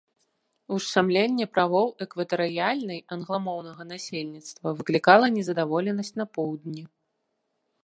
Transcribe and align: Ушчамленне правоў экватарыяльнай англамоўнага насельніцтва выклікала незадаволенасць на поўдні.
Ушчамленне 0.75 1.45
правоў 1.57 1.87
экватарыяльнай 2.05 2.99
англамоўнага 3.17 3.87
насельніцтва 3.93 4.75
выклікала 4.81 5.25
незадаволенасць 5.39 6.13
на 6.23 6.31
поўдні. 6.39 6.83